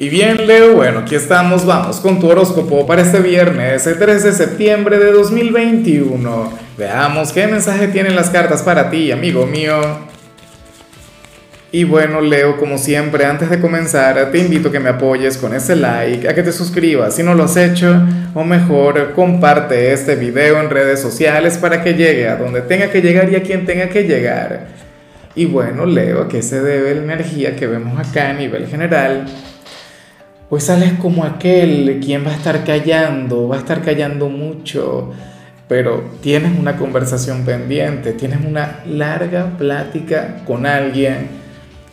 [0.00, 4.22] Y bien, Leo, bueno, aquí estamos, vamos con tu horóscopo para este viernes, el 3
[4.22, 6.52] de septiembre de 2021.
[6.78, 9.74] Veamos qué mensaje tienen las cartas para ti, amigo mío.
[11.72, 15.52] Y bueno, Leo, como siempre, antes de comenzar, te invito a que me apoyes con
[15.52, 18.00] ese like, a que te suscribas si no lo has hecho,
[18.34, 23.02] o mejor, comparte este video en redes sociales para que llegue a donde tenga que
[23.02, 24.68] llegar y a quien tenga que llegar.
[25.34, 29.26] Y bueno, Leo, ¿a qué se debe la energía que vemos acá a nivel general?
[30.48, 35.12] Pues sales como aquel quien va a estar callando, va a estar callando mucho,
[35.68, 41.28] pero tienes una conversación pendiente, tienes una larga plática con alguien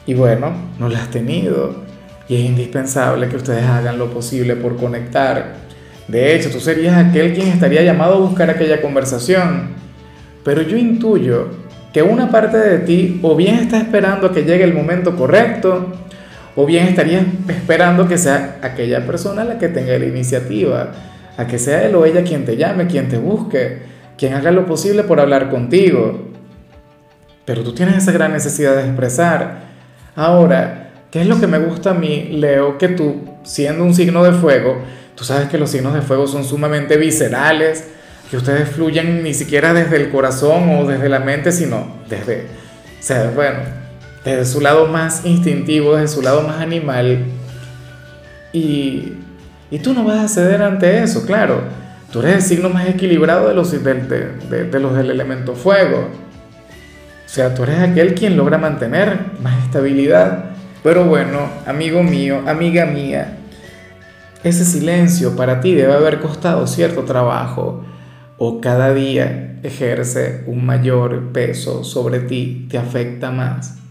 [0.05, 1.83] y bueno, no la has tenido
[2.29, 5.65] y es indispensable que ustedes hagan lo posible por conectar.
[6.07, 9.69] De hecho, tú serías aquel quien estaría llamado a buscar aquella conversación,
[10.43, 11.49] pero yo intuyo
[11.91, 15.93] que una parte de ti o bien está esperando a que llegue el momento correcto,
[16.55, 20.91] o bien estarías esperando que sea aquella persona la que tenga la iniciativa,
[21.37, 23.79] a que sea él o ella quien te llame, quien te busque,
[24.17, 26.29] quien haga lo posible por hablar contigo.
[27.43, 29.65] Pero tú tienes esa gran necesidad de expresar.
[30.15, 32.77] Ahora, ¿qué es lo que me gusta a mí, Leo?
[32.77, 34.77] Que tú, siendo un signo de fuego,
[35.15, 37.89] tú sabes que los signos de fuego son sumamente viscerales,
[38.31, 42.45] que ustedes fluyen ni siquiera desde el corazón o desde la mente, sino desde,
[42.99, 43.59] o sea, bueno,
[44.25, 47.25] desde su lado más instintivo, desde su lado más animal.
[48.51, 49.13] Y,
[49.69, 51.61] y tú no vas a ceder ante eso, claro.
[52.11, 56.09] Tú eres el signo más equilibrado de los, de, de, los del elemento fuego.
[57.25, 60.45] O sea, tú eres aquel quien logra mantener más estabilidad.
[60.81, 63.37] Pero bueno, amigo mío, amiga mía,
[64.43, 67.83] ese silencio para ti debe haber costado cierto trabajo
[68.37, 73.84] o cada día ejerce un mayor peso sobre ti, te afecta más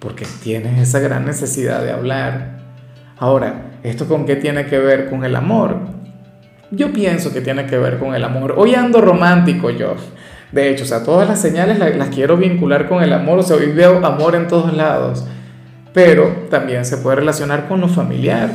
[0.00, 2.58] porque tienes esa gran necesidad de hablar.
[3.18, 5.76] Ahora, ¿esto con qué tiene que ver con el amor?
[6.70, 8.54] Yo pienso que tiene que ver con el amor.
[8.56, 9.94] Hoy ando romántico yo.
[10.52, 13.56] De hecho, o sea, todas las señales las, quiero vincular con el amor, o sea,
[13.56, 15.26] hoy veo amor en todos lados.
[15.92, 18.50] Pero también se puede relacionar con lo familiar,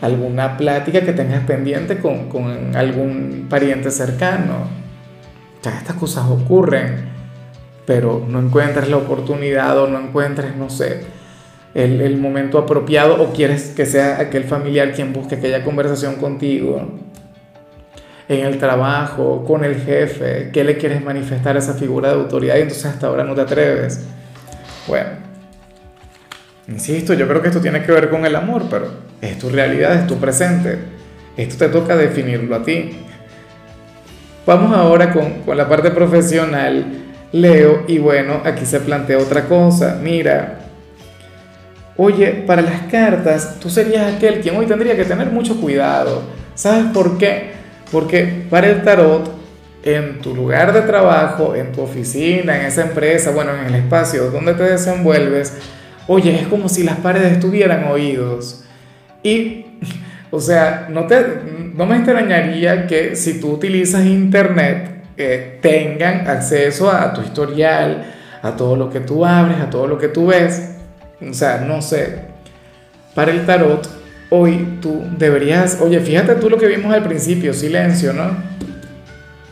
[0.00, 4.66] alguna plática que tengas pendiente con, con algún pariente cercano.
[5.58, 7.11] O sea, estas cosas ocurren
[7.92, 11.02] pero no encuentres la oportunidad o no encuentres, no sé,
[11.74, 16.88] el, el, momento apropiado o quieres que sea aquel familiar quien busque aquella conversación contigo,
[18.30, 22.56] en el trabajo, con el jefe, ¿qué le quieres manifestar a esa figura de autoridad
[22.56, 24.00] y entonces hasta ahora no te atreves?
[24.88, 25.10] Bueno,
[26.68, 28.86] insisto, yo creo que esto tiene que ver con el amor, pero
[29.20, 30.78] es tu realidad, es tu presente.
[31.36, 32.96] Esto te toca definirlo a ti.
[34.46, 37.01] Vamos ahora con, con la parte profesional
[37.32, 39.98] Leo, y bueno, aquí se plantea otra cosa.
[40.02, 40.58] Mira,
[41.96, 46.22] oye, para las cartas, tú serías aquel quien hoy tendría que tener mucho cuidado.
[46.54, 47.52] ¿Sabes por qué?
[47.90, 49.32] Porque para el tarot,
[49.82, 54.30] en tu lugar de trabajo, en tu oficina, en esa empresa, bueno, en el espacio
[54.30, 55.54] donde te desenvuelves,
[56.06, 58.64] oye, es como si las paredes tuvieran oídos.
[59.22, 59.66] Y,
[60.30, 61.24] o sea, no, te,
[61.74, 68.04] no me extrañaría que si tú utilizas internet, tengan acceso a tu historial,
[68.42, 70.70] a todo lo que tú abres, a todo lo que tú ves.
[71.20, 72.20] O sea, no sé.
[73.14, 73.88] Para el tarot,
[74.30, 78.36] hoy tú deberías, oye, fíjate tú lo que vimos al principio, silencio, ¿no?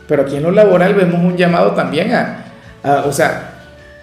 [0.07, 2.45] Pero aquí en lo laboral vemos un llamado también a,
[2.83, 3.51] a o sea,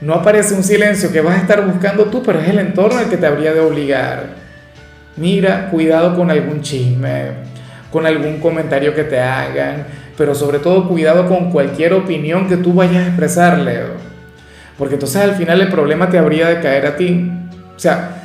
[0.01, 3.09] no aparece un silencio que vas a estar buscando tú, pero es el entorno el
[3.09, 4.27] que te habría de obligar.
[5.17, 7.33] Mira, cuidado con algún chisme,
[7.91, 9.85] con algún comentario que te hagan,
[10.19, 13.91] pero sobre todo cuidado con cualquier opinión que tú vayas a expresar, Leo.
[14.77, 17.31] Porque entonces al final el problema te habría de caer a ti.
[17.77, 18.25] O sea,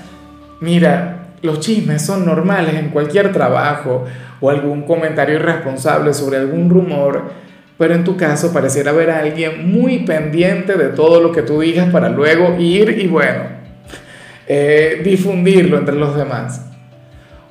[0.59, 4.05] mira, los chismes son normales en cualquier trabajo
[4.41, 7.31] o algún comentario irresponsable sobre algún rumor,
[7.77, 11.61] pero en tu caso pareciera haber a alguien muy pendiente de todo lo que tú
[11.61, 13.43] digas para luego ir y bueno,
[14.47, 16.72] eh, difundirlo entre los demás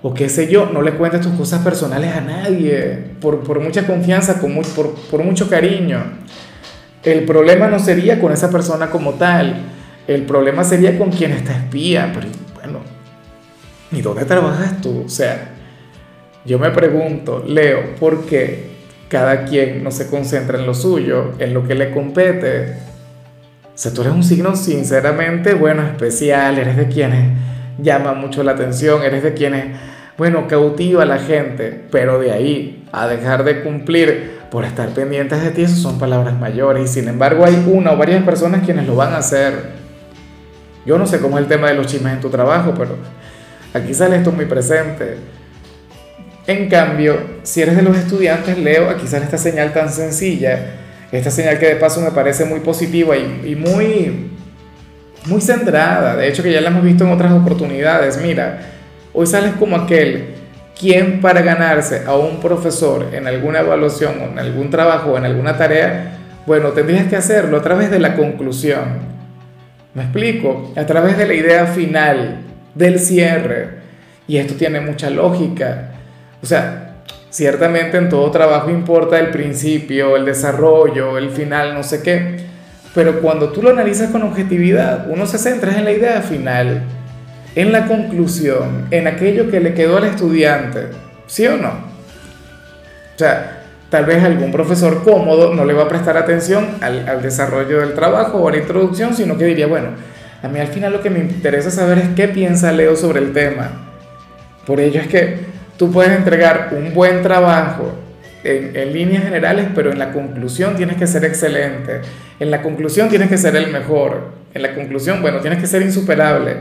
[0.02, 4.40] o qué sé yo, no le cuentes tus cosas personales a nadie, por, mucha confianza,
[4.40, 6.02] con por, por mucho cariño.
[7.04, 9.54] El problema no sería con esa persona como tal,
[10.08, 12.80] el problema sería con quien está espía, pero bueno,
[13.92, 15.04] ¿y dónde trabajas tú?
[15.06, 15.52] O sea,
[16.44, 18.72] yo me pregunto, Leo, ¿por qué
[19.08, 22.76] cada quien no se concentra en lo suyo, en lo que le compete?
[23.66, 27.51] O sea, tú eres un signo sinceramente, bueno, especial, eres de quienes
[27.82, 29.76] llama mucho la atención, eres de quienes
[30.16, 35.42] bueno, cautiva a la gente, pero de ahí a dejar de cumplir por estar pendientes
[35.42, 36.90] de ti, eso son palabras mayores.
[36.90, 39.82] Y sin embargo hay una o varias personas quienes lo van a hacer.
[40.84, 42.96] Yo no sé cómo es el tema de los chismes en tu trabajo, pero
[43.74, 45.16] Aquí sale esto muy presente.
[46.46, 50.74] En cambio, si eres de los estudiantes, Leo, aquí sale esta señal tan sencilla,
[51.10, 54.31] esta señal que de paso me parece muy positiva y, muy,
[55.26, 58.20] muy centrada, de hecho que ya la hemos visto en otras oportunidades.
[58.22, 58.60] Mira,
[59.12, 60.34] hoy sales como aquel
[60.78, 65.24] quien para ganarse a un profesor en alguna evaluación o en algún trabajo o en
[65.24, 69.12] alguna tarea, bueno, tendrías que hacerlo a través de la conclusión.
[69.94, 70.72] ¿Me explico?
[70.74, 72.38] A través de la idea final,
[72.74, 73.82] del cierre.
[74.26, 75.90] Y esto tiene mucha lógica.
[76.42, 82.02] O sea, ciertamente en todo trabajo importa el principio, el desarrollo, el final, no sé
[82.02, 82.51] qué.
[82.94, 86.82] Pero cuando tú lo analizas con objetividad, uno se centra en la idea final,
[87.54, 90.88] en la conclusión, en aquello que le quedó al estudiante.
[91.26, 91.70] ¿Sí o no?
[91.70, 97.80] O sea, tal vez algún profesor cómodo no le va a prestar atención al, desarrollo
[97.80, 99.88] del trabajo o a la introducción, sino que diría, bueno,
[100.42, 103.32] a mí al final lo que me interesa saber es qué piensa Leo sobre el
[103.32, 103.70] tema.
[104.66, 105.52] Por ello es que
[105.82, 107.92] Tú puedes entregar un buen trabajo
[108.44, 112.00] en, líneas generales, pero en la conclusión tienes que ser excelente.
[112.40, 114.32] En la conclusión tienes que ser el mejor.
[114.54, 116.56] En la conclusión, bueno, tienes que ser insuperable.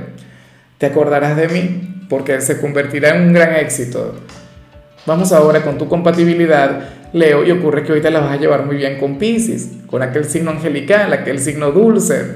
[0.77, 4.15] Te acordarás de mí porque se convertirá en un gran éxito.
[5.05, 8.65] Vamos ahora con tu compatibilidad, Leo, y ocurre que hoy te la vas a llevar
[8.65, 12.35] muy bien con Pisces, con aquel signo angelical, aquel signo dulce,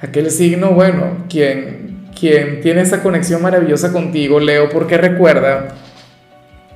[0.00, 5.74] aquel signo, bueno, quien, quien tiene esa conexión maravillosa contigo, Leo, porque recuerda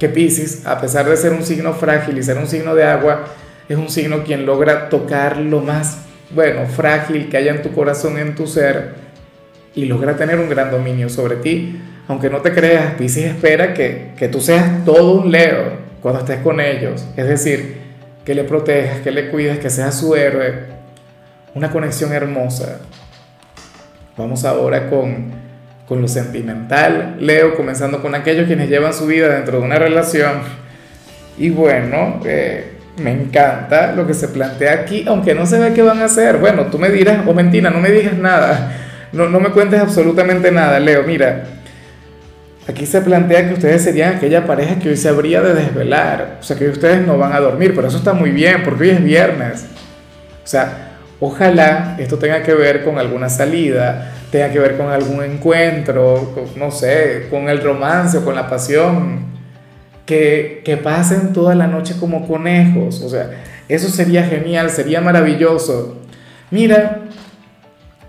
[0.02, 3.26] que Pisces, a pesar de ser un signo frágil y ser un signo de agua,
[3.69, 5.99] es un signo quien logra tocar lo más,
[6.34, 8.94] bueno, frágil que haya en tu corazón, en tu ser,
[9.76, 11.81] y logra tener un gran dominio sobre ti.
[12.08, 16.40] Aunque no te creas, Pisces espera que, que tú seas todo un Leo cuando estés
[16.40, 17.06] con ellos.
[17.16, 17.76] Es decir,
[18.25, 20.64] que le protejas, que le cuides, que seas su héroe.
[21.54, 22.81] Una conexión hermosa.
[24.16, 25.31] Vamos ahora con
[25.87, 30.40] con lo sentimental, Leo, comenzando con aquellos quienes llevan su vida dentro de una relación.
[31.38, 35.82] Y bueno, eh, me encanta lo que se plantea aquí, aunque no se ve qué
[35.82, 36.38] van a hacer.
[36.38, 38.76] Bueno, tú me dirás, o mentira, no me digas nada,
[39.12, 41.02] no, no me cuentes absolutamente nada, Leo.
[41.05, 41.44] Mira,
[42.69, 46.43] aquí se plantea que ustedes serían aquella pareja que hoy se habría de desvelar, o
[46.43, 49.02] sea, que ustedes no van a dormir, pero eso está muy bien, porque hoy es
[49.02, 49.67] viernes.
[50.44, 50.91] O sea,
[51.22, 56.72] ojalá esto tenga que ver con alguna salida, tenga que ver con algún encuentro, no
[56.72, 59.20] sé, con el romance o con la pasión,
[60.04, 63.30] que, que pasen toda la noche como conejos, o sea,
[63.69, 65.98] eso sería genial, sería maravilloso.
[66.50, 67.02] Mira,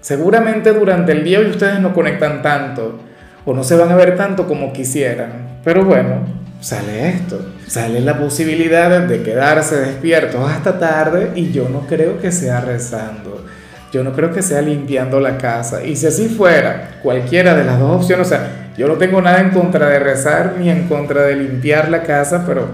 [0.01, 2.99] seguramente durante el día hoy ustedes no conectan tanto,
[3.45, 8.17] o no se van a ver tanto como quisieran, pero bueno, sale esto, sale la
[8.17, 13.43] posibilidad de quedarse despiertos hasta tarde y yo no creo que sea rezando.
[13.91, 15.83] Yo no creo que sea limpiando la casa.
[15.83, 19.41] Y si así fuera, cualquiera de las dos opciones, o sea, yo no tengo nada
[19.41, 22.69] en contra de rezar ni en contra de limpiar la casa, pero,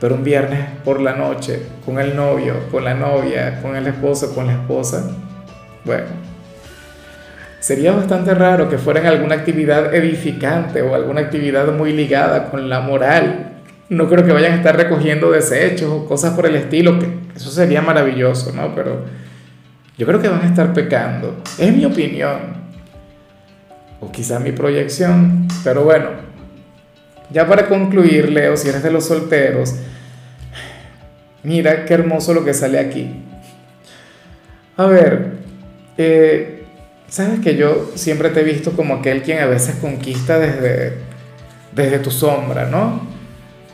[0.00, 4.34] pero un viernes por la noche, con el novio, con la novia, con el esposo,
[4.34, 5.04] con la esposa,
[5.84, 6.06] bueno,
[7.66, 12.78] sería bastante raro que fueran alguna actividad edificante o alguna actividad muy ligada con la
[12.78, 13.54] moral.
[13.88, 16.96] No creo que vayan a estar recogiendo desechos o cosas por el estilo,
[17.34, 18.72] eso sería maravilloso, ¿no?
[18.72, 19.06] Pero
[19.98, 21.42] yo creo que van a estar pecando.
[21.58, 22.38] Es mi opinión.
[23.98, 25.48] O quizá mi proyección.
[25.64, 26.10] Pero bueno,
[27.32, 29.74] ya para concluir, Leo, si eres de los solteros,
[31.42, 33.10] mira qué hermoso lo que sale aquí.
[34.76, 35.32] A ver,
[35.98, 36.55] eh,
[37.08, 40.98] sabes que yo siempre te he visto como aquel quien a veces conquista desde,
[41.74, 43.16] desde tu sombra, ¿no?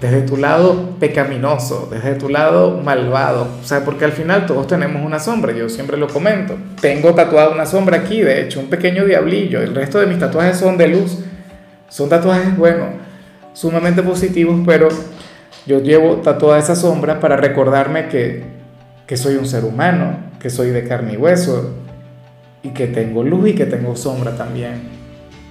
[0.02, 3.46] desde tu lado pecaminoso, desde tu lado malvado.
[3.62, 6.56] O sea, porque al final todos tenemos una sombra, yo siempre lo comento.
[6.80, 9.60] Tengo tatuada una sombra aquí, de hecho, un pequeño diablillo.
[9.60, 11.20] El resto de mis tatuajes son de luz.
[11.88, 12.86] Son tatuajes, bueno,
[13.52, 14.88] sumamente positivos, pero
[15.66, 18.42] yo llevo tatuada esa sombra para recordarme que,
[19.06, 21.76] que soy un ser humano, que soy de carne y hueso,
[22.62, 24.82] y que tengo luz y que tengo sombra también.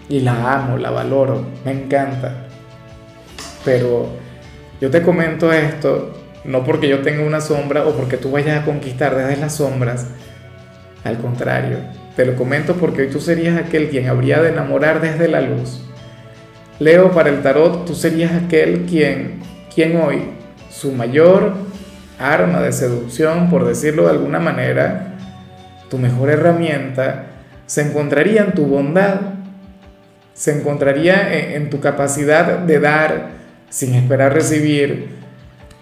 [0.09, 2.47] Y la amo, la valoro, me encanta.
[3.63, 4.09] Pero
[4.79, 8.65] yo te comento esto no porque yo tenga una sombra o porque tú vayas a
[8.65, 10.07] conquistar desde las sombras.
[11.03, 11.77] Al contrario,
[12.15, 15.81] te lo comento porque hoy tú serías aquel quien habría de enamorar desde la luz.
[16.79, 19.39] Leo, para el tarot, tú serías aquel quien,
[19.73, 20.23] quien hoy,
[20.69, 21.53] su mayor
[22.17, 25.10] arma de seducción, por decirlo de alguna manera,
[25.91, 27.25] tu mejor herramienta,
[27.67, 29.19] se encontraría en tu bondad,
[30.33, 33.31] se encontraría en tu capacidad de dar,
[33.69, 35.09] sin esperar recibir,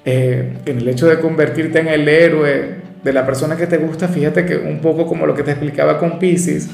[0.03, 4.07] eh, en el hecho de convertirte en el héroe de la persona que te gusta,
[4.07, 6.67] fíjate que un poco como lo que te explicaba con Pisces,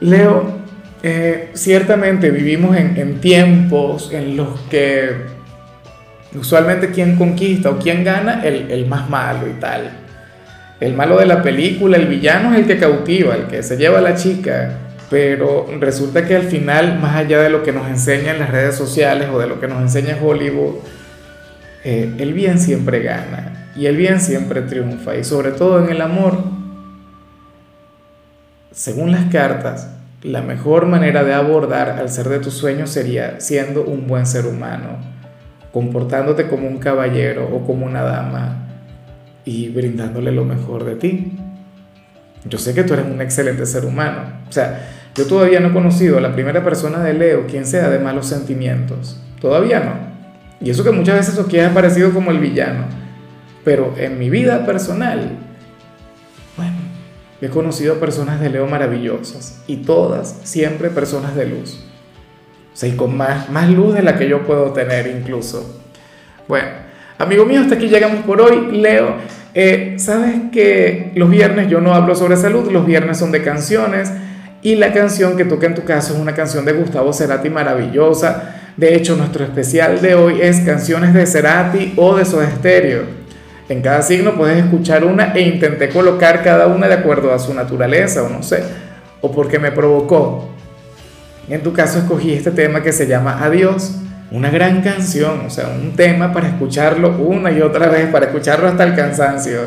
[0.00, 0.58] Leo,
[1.02, 5.10] eh, ciertamente vivimos en, en tiempos en los que
[6.38, 10.07] usualmente quien conquista o quien gana, el, el más malo y tal.
[10.80, 13.98] El malo de la película, el villano es el que cautiva, el que se lleva
[13.98, 14.70] a la chica,
[15.10, 19.28] pero resulta que al final, más allá de lo que nos enseñan las redes sociales
[19.32, 20.76] o de lo que nos enseña Hollywood,
[21.84, 25.16] eh, el bien siempre gana y el bien siempre triunfa.
[25.16, 26.44] Y sobre todo en el amor,
[28.70, 29.90] según las cartas,
[30.22, 34.46] la mejor manera de abordar al ser de tus sueños sería siendo un buen ser
[34.46, 34.98] humano,
[35.72, 38.67] comportándote como un caballero o como una dama
[39.48, 41.32] y brindándole lo mejor de ti.
[42.44, 44.20] Yo sé que tú eres un excelente ser humano.
[44.46, 47.88] O sea, yo todavía no he conocido a la primera persona de Leo quien sea
[47.88, 49.18] de malos sentimientos.
[49.40, 49.94] Todavía no.
[50.60, 52.84] Y eso que muchas veces aquí ha aparecido como el villano.
[53.64, 55.30] Pero en mi vida personal,
[56.58, 56.76] bueno,
[57.40, 59.62] he conocido a personas de Leo maravillosas.
[59.66, 61.82] Y todas siempre personas de luz.
[62.74, 65.80] O sea, y con más, más luz de la que yo puedo tener incluso.
[66.46, 66.68] Bueno,
[67.16, 68.76] amigo mío, hasta aquí llegamos por hoy.
[68.78, 69.16] Leo,
[69.54, 74.12] eh, sabes que los viernes yo no hablo sobre salud, los viernes son de canciones.
[74.60, 78.56] Y la canción que toca en tu caso es una canción de Gustavo Cerati maravillosa.
[78.76, 83.02] De hecho, nuestro especial de hoy es canciones de Cerati o de Soda Stereo.
[83.68, 87.52] En cada signo puedes escuchar una e intenté colocar cada una de acuerdo a su
[87.54, 88.62] naturaleza o no sé,
[89.20, 90.48] o porque me provocó.
[91.48, 93.92] En tu caso escogí este tema que se llama Adiós,
[94.30, 98.68] una gran canción, o sea, un tema para escucharlo una y otra vez, para escucharlo
[98.68, 99.60] hasta el cansancio.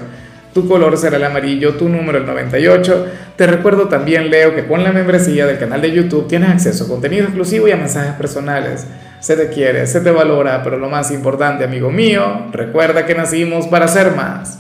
[0.54, 3.08] Tu color será el amarillo, tu número el 98.
[3.38, 6.88] Te recuerdo también, Leo, que con la membresía del canal de YouTube tienes acceso a
[6.90, 8.86] contenido exclusivo y a mensajes personales.
[9.22, 13.68] Se te quiere, se te valora, pero lo más importante, amigo mío, recuerda que nacimos
[13.68, 14.60] para ser más.